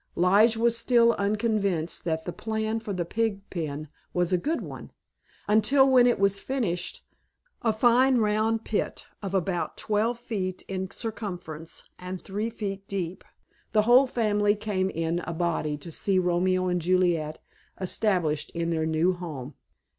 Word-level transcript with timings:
Lige 0.15 0.57
was 0.57 0.75
still 0.75 1.13
unconvinced 1.19 2.05
that 2.05 2.25
the 2.25 2.33
plan 2.33 2.79
for 2.79 2.91
the 2.91 3.05
pig 3.05 3.47
pen 3.51 3.87
was 4.15 4.33
a 4.33 4.37
good 4.39 4.61
one, 4.61 4.89
until 5.47 5.87
when 5.87 6.07
it 6.07 6.17
was 6.17 6.39
finished, 6.39 7.05
a 7.61 7.71
fine 7.71 8.17
round 8.17 8.65
pit 8.65 9.05
of 9.21 9.35
about 9.35 9.77
twelve 9.77 10.17
feet 10.17 10.63
in 10.67 10.89
circumference 10.89 11.83
and 11.99 12.23
three 12.23 12.49
feet 12.49 12.87
deep, 12.87 13.23
the 13.73 13.83
whole 13.83 14.07
family 14.07 14.55
came 14.55 14.89
in 14.89 15.19
a 15.19 15.33
body 15.33 15.77
to 15.77 15.91
see 15.91 16.17
Romeo 16.17 16.65
and 16.65 16.81
Juliet 16.81 17.37
established 17.79 18.49
in 18.55 18.71
their 18.71 18.87
new 18.87 19.13
home. 19.13 19.53